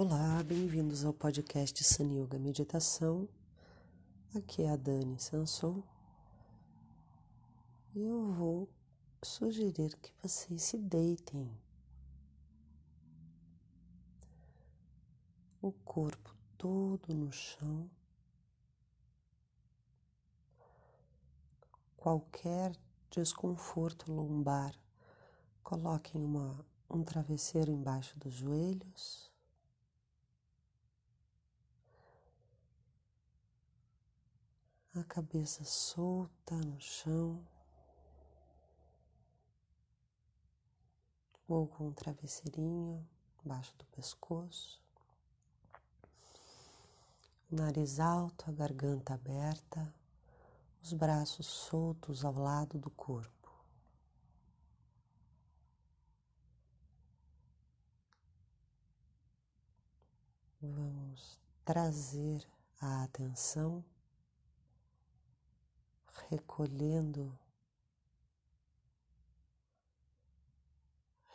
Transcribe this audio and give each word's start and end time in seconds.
Olá, 0.00 0.44
bem-vindos 0.44 1.04
ao 1.04 1.12
podcast 1.12 1.82
Sun 1.82 2.22
Yoga 2.22 2.38
Meditação. 2.38 3.28
Aqui 4.32 4.62
é 4.62 4.70
a 4.70 4.76
Dani 4.76 5.18
Sanson 5.18 5.82
e 7.96 8.04
eu 8.04 8.32
vou 8.32 8.68
sugerir 9.20 9.96
que 9.96 10.12
vocês 10.22 10.62
se 10.62 10.78
deitem. 10.78 11.50
O 15.60 15.72
corpo 15.72 16.32
todo 16.56 17.12
no 17.12 17.32
chão. 17.32 17.90
Qualquer 21.96 22.70
desconforto 23.10 24.12
lombar, 24.12 24.76
coloquem 25.64 26.22
uma, 26.22 26.64
um 26.88 27.02
travesseiro 27.02 27.72
embaixo 27.72 28.16
dos 28.16 28.32
joelhos 28.32 29.36
a 34.98 35.04
cabeça 35.04 35.64
solta 35.64 36.54
no 36.54 36.80
chão, 36.80 37.44
ou 41.46 41.66
com 41.66 41.88
um 41.88 41.92
travesseirinho 41.92 43.06
embaixo 43.44 43.74
do 43.76 43.84
pescoço, 43.86 44.82
o 47.50 47.56
nariz 47.56 48.00
alto, 48.00 48.50
a 48.50 48.52
garganta 48.52 49.14
aberta, 49.14 49.94
os 50.82 50.92
braços 50.92 51.46
soltos 51.46 52.24
ao 52.24 52.34
lado 52.34 52.78
do 52.78 52.90
corpo. 52.90 53.38
Vamos 60.60 61.38
trazer 61.64 62.46
a 62.80 63.04
atenção 63.04 63.84
recolhendo, 66.28 67.38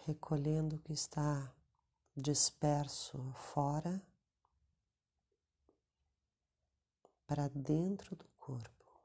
recolhendo 0.06 0.76
o 0.76 0.80
que 0.80 0.94
está 0.94 1.54
disperso 2.16 3.34
fora 3.34 4.02
para 7.26 7.48
dentro 7.50 8.16
do 8.16 8.28
corpo. 8.38 9.02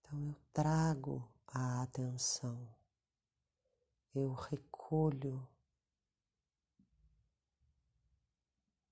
Então 0.00 0.28
eu 0.28 0.34
trago 0.52 1.30
a 1.46 1.82
atenção, 1.82 2.68
eu 4.14 4.32
recolho 4.32 5.48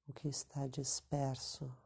o 0.08 0.12
que 0.12 0.28
está 0.28 0.66
disperso 0.66 1.77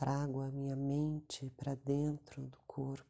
Trago 0.00 0.40
a 0.40 0.50
minha 0.50 0.74
mente 0.74 1.50
para 1.58 1.74
dentro 1.74 2.46
do 2.46 2.56
corpo. 2.66 3.04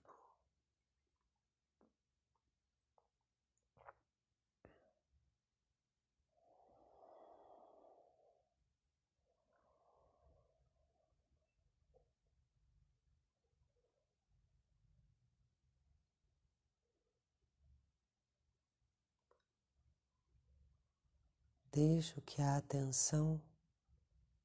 Deixo 21.70 22.20
que 22.22 22.42
a 22.42 22.56
atenção 22.56 23.41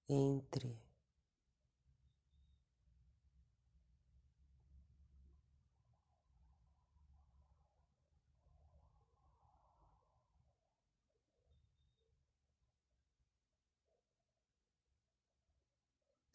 entre 0.08 0.84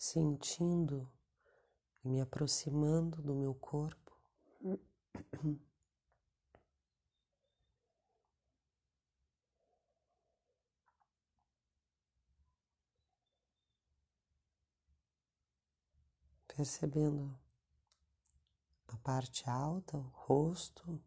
sentindo 0.00 1.06
e 2.02 2.08
me 2.08 2.22
aproximando 2.22 3.20
do 3.20 3.34
meu 3.34 3.54
corpo. 3.54 4.16
Percebendo 16.48 17.38
a 18.88 18.96
parte 18.96 19.48
alta, 19.50 19.98
o 19.98 20.00
rosto, 20.00 20.98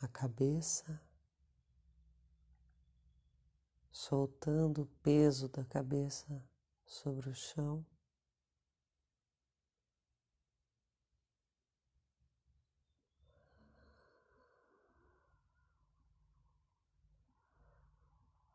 a 0.00 0.08
cabeça 0.08 1.00
soltando 4.02 4.82
o 4.82 4.86
peso 5.00 5.48
da 5.48 5.64
cabeça 5.64 6.44
sobre 6.84 7.30
o 7.30 7.34
chão. 7.34 7.86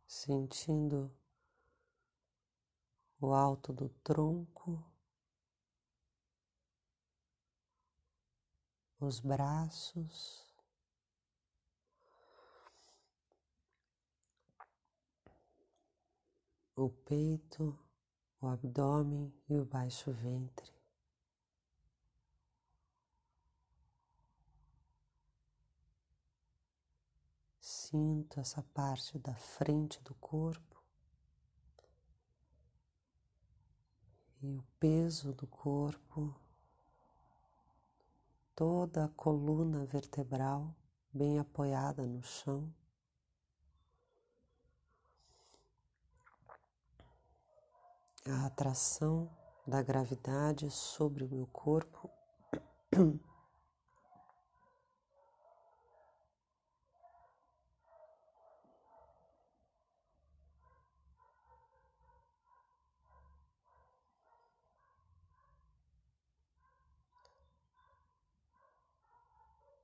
Sentindo 0.06 1.09
o 3.22 3.34
alto 3.34 3.72
do 3.72 3.88
tronco, 4.03 4.84
os 9.00 9.22
braços. 9.22 10.47
O 16.77 16.89
peito, 16.89 17.75
o 18.39 18.47
abdômen 18.47 19.33
e 19.49 19.57
o 19.57 19.65
baixo 19.65 20.11
ventre. 20.11 20.71
Sinto 27.59 28.39
essa 28.39 28.61
parte 28.61 29.17
da 29.17 29.33
frente 29.33 29.99
do 30.03 30.13
corpo 30.16 30.83
e 34.39 34.53
o 34.53 34.63
peso 34.79 35.33
do 35.33 35.47
corpo, 35.47 36.39
toda 38.55 39.05
a 39.05 39.09
coluna 39.09 39.83
vertebral 39.87 40.75
bem 41.11 41.39
apoiada 41.39 42.05
no 42.05 42.21
chão. 42.21 42.71
A 48.31 48.45
atração 48.45 49.29
da 49.65 49.81
gravidade 49.81 50.69
sobre 50.71 51.23
o 51.23 51.29
meu 51.29 51.47
corpo. 51.47 52.09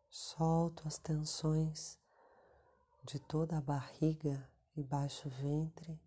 Solto 0.10 0.88
as 0.88 0.98
tensões 0.98 2.00
de 3.04 3.20
toda 3.20 3.58
a 3.58 3.62
barriga 3.62 4.50
e 4.76 4.84
baixo 4.84 5.30
ventre. 5.30 6.00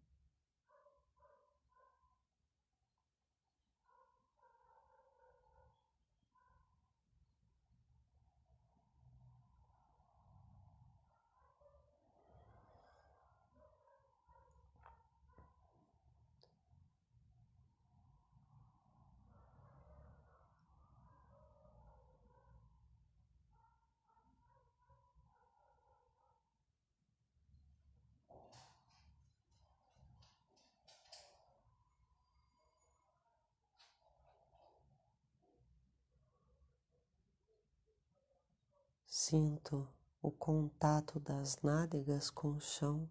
Sinto 39.28 39.88
o 40.22 40.30
contato 40.30 41.18
das 41.18 41.60
nádegas 41.60 42.30
com 42.30 42.52
o 42.52 42.60
chão, 42.60 43.10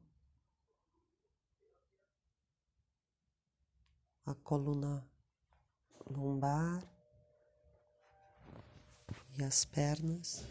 a 4.26 4.34
coluna 4.34 5.06
lombar 6.10 6.90
e 9.38 9.44
as 9.44 9.66
pernas. 9.66 10.48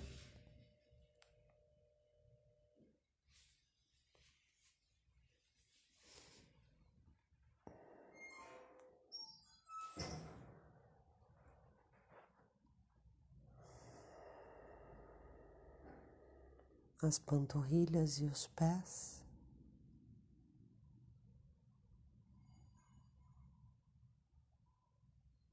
As 17.07 17.19
panturrilhas 17.19 18.19
e 18.19 18.25
os 18.25 18.47
pés. 18.47 19.23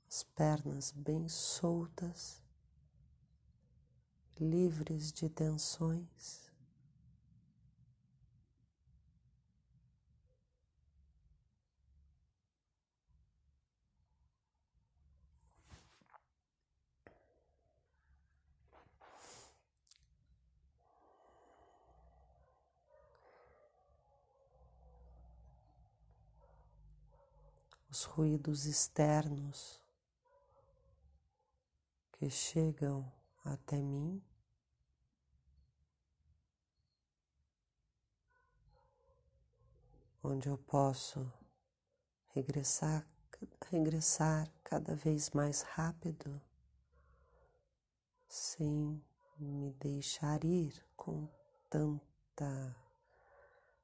As 0.08 0.24
pernas 0.24 0.94
bem 0.94 1.28
soltas 1.28 2.42
livres 4.40 5.12
de 5.12 5.30
tensões. 5.30 6.51
Os 27.92 28.06
ruídos 28.06 28.66
externos 28.66 29.84
que 32.14 32.30
chegam 32.30 33.12
até 33.44 33.82
mim 33.82 34.24
onde 40.24 40.48
eu 40.48 40.58
posso 40.58 41.30
regressar, 42.34 43.06
regressar 43.70 44.50
cada 44.64 44.96
vez 44.96 45.32
mais 45.32 45.62
rápido, 45.62 46.42
sem 48.26 49.04
me 49.38 49.74
deixar 49.74 50.46
ir 50.46 50.82
com 50.96 51.28
tanta 51.70 52.74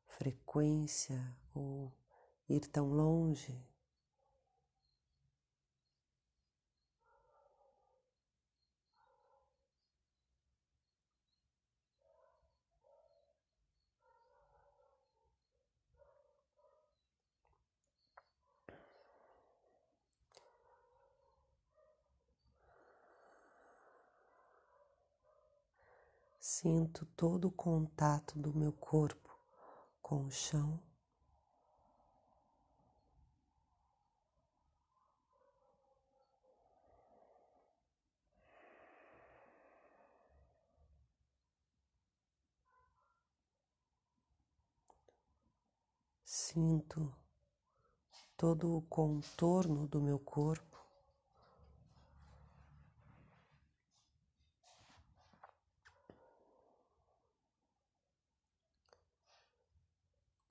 frequência 0.06 1.36
ou 1.54 1.92
ir 2.48 2.62
tão 2.68 2.88
longe. 2.90 3.77
Sinto 26.40 27.06
todo 27.16 27.50
o 27.50 27.52
contato 27.52 28.40
do 28.40 28.54
meu 28.54 28.72
corpo 28.72 29.38
com 30.02 30.26
o 30.26 30.32
chão. 30.32 30.80
Sinto 46.24 47.14
todo 48.38 48.78
o 48.78 48.82
contorno 48.84 49.88
do 49.88 50.02
meu 50.02 50.18
corpo. 50.18 50.77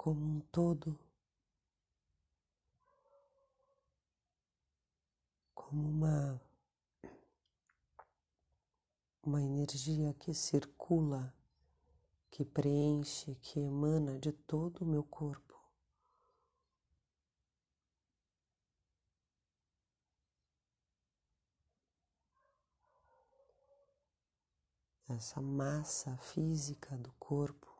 Como 0.06 0.24
um 0.24 0.40
todo, 0.52 0.96
como 5.52 5.82
uma, 5.82 6.40
uma 9.20 9.42
energia 9.42 10.14
que 10.14 10.32
circula, 10.32 11.34
que 12.30 12.44
preenche, 12.44 13.34
que 13.34 13.58
emana 13.58 14.16
de 14.20 14.30
todo 14.30 14.82
o 14.82 14.86
meu 14.86 15.02
corpo. 15.02 15.60
Essa 25.08 25.40
massa 25.40 26.16
física 26.18 26.96
do 26.96 27.10
corpo 27.14 27.75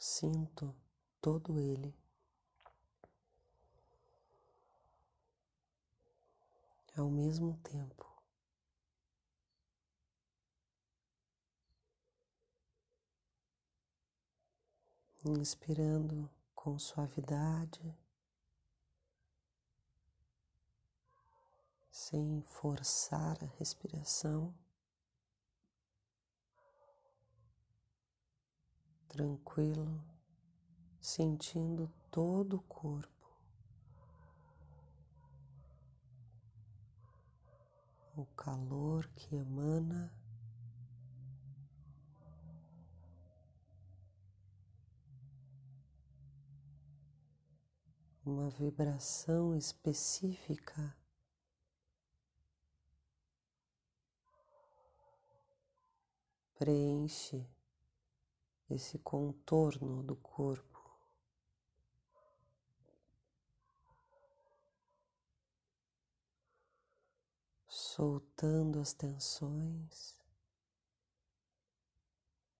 sinto 0.00 0.74
todo 1.20 1.60
ele. 1.60 1.94
Ao 6.96 7.10
mesmo 7.10 7.56
tempo, 7.58 8.06
inspirando 15.24 16.28
com 16.54 16.78
suavidade, 16.78 17.94
sem 21.90 22.42
forçar 22.42 23.36
a 23.42 23.46
respiração. 23.58 24.54
Tranquilo, 29.10 30.00
sentindo 31.00 31.92
todo 32.12 32.56
o 32.56 32.62
corpo. 32.62 33.10
O 38.16 38.24
calor 38.36 39.08
que 39.08 39.34
emana 39.34 40.14
uma 48.24 48.48
vibração 48.50 49.56
específica 49.56 50.96
preenche 56.54 57.48
esse 58.74 58.98
contorno 58.98 60.02
do 60.02 60.16
corpo. 60.16 60.68
Soltando 67.68 68.80
as 68.80 68.92
tensões 68.92 70.18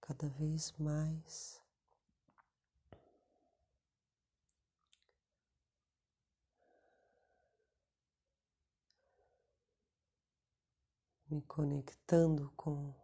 cada 0.00 0.28
vez 0.28 0.72
mais. 0.76 1.62
Me 11.28 11.40
conectando 11.42 12.52
com 12.56 12.99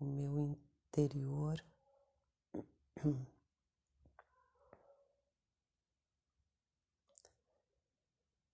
o 0.00 0.04
meu 0.04 0.58
interior. 0.88 1.64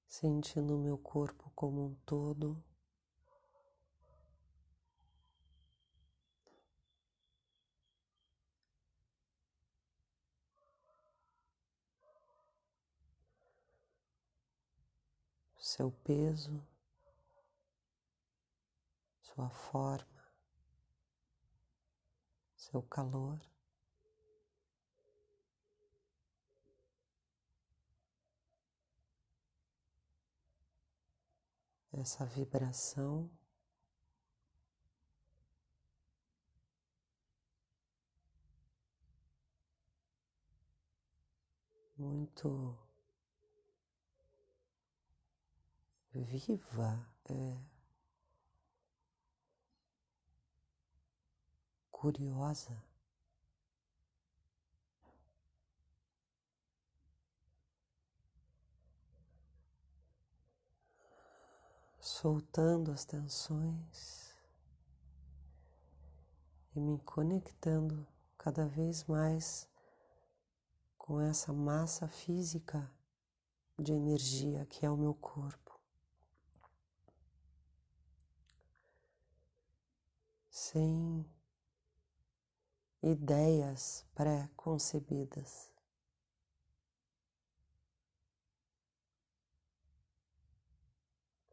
Sentindo 0.07 0.77
o 0.77 0.81
meu 0.81 0.99
corpo 0.99 1.51
como 1.55 1.87
um 1.87 1.95
todo. 2.05 2.63
Seu 15.59 15.91
peso 16.05 16.63
sua 19.35 19.49
forma, 19.49 20.12
seu 22.73 22.83
calor. 22.85 23.39
Essa 31.93 32.25
vibração 32.25 33.31
muito 41.99 42.75
viva, 46.15 47.07
é, 47.29 47.72
curiosa. 52.03 52.77
Soltando 62.01 62.91
as 62.91 63.05
tensões 63.05 64.35
e 66.75 66.81
me 66.81 66.99
conectando 67.03 68.05
cada 68.37 68.67
vez 68.67 69.05
mais 69.05 69.69
com 70.99 71.21
essa 71.21 71.53
massa 71.53 72.09
física 72.09 72.91
de 73.79 73.93
energia 73.93 74.67
que 74.67 74.85
é 74.85 74.91
o 74.91 74.97
meu 74.97 75.15
corpo. 75.15 75.81
Sem 80.51 81.25
ideias 83.03 84.07
pré-concebidas. 84.15 85.71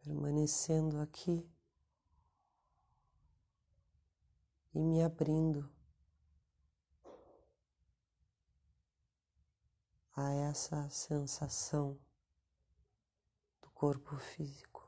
Permanecendo 0.03 0.99
aqui 0.99 1.49
e 4.73 4.79
me 4.79 5.03
abrindo 5.03 5.69
a 10.15 10.31
essa 10.31 10.89
sensação 10.89 11.99
do 13.61 13.69
corpo 13.71 14.17
físico. 14.17 14.78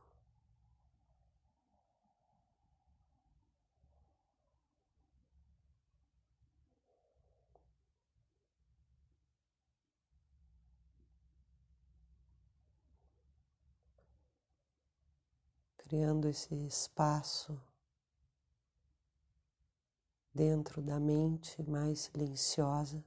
Criando 15.91 16.29
esse 16.29 16.55
espaço 16.55 17.62
dentro 20.33 20.81
da 20.81 20.98
mente 20.98 21.62
mais 21.63 22.03
silenciosa. 22.03 23.03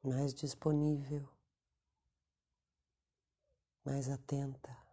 mais 0.00 0.32
disponível, 0.32 1.28
mais 3.84 4.08
atenta. 4.08 4.85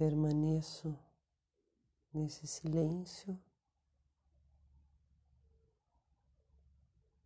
Permaneço 0.00 0.98
nesse 2.10 2.46
silêncio, 2.46 3.38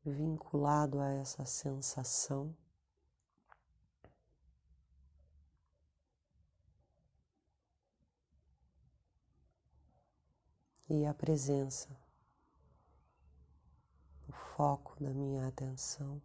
vinculado 0.05 1.01
a 1.01 1.09
essa 1.09 1.45
sensação. 1.45 2.53
E 10.89 11.07
a 11.07 11.15
presença, 11.15 11.97
o 14.29 14.33
foco 14.33 15.01
da 15.01 15.15
minha 15.15 15.47
atenção. 15.47 16.21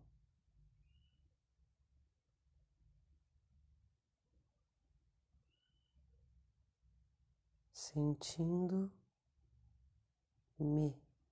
Sentindo-me 7.94 8.94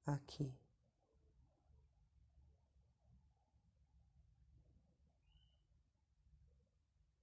aqui. 0.05 0.51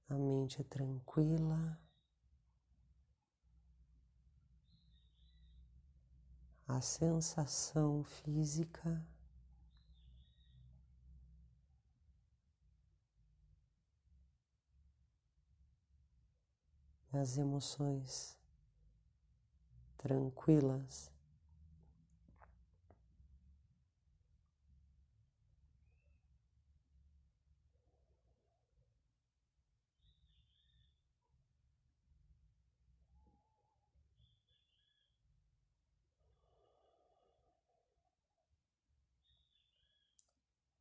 A 0.09 0.15
mente 0.15 0.61
é 0.61 0.65
tranquila, 0.65 1.81
a 6.69 6.81
sensação 6.81 8.05
física 8.05 9.05
as 17.13 17.39
emoções 17.39 18.44
tranquilas. 20.05 21.11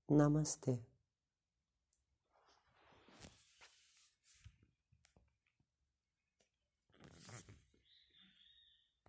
Namastê. 0.09 0.75